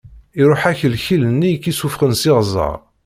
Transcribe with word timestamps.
Iṛuḥ-ak 0.41 0.79
lkil-nni 0.93 1.49
i 1.51 1.57
k-issufɣen 1.63 2.13
s 2.21 2.23
iɣzeṛ. 2.29 2.75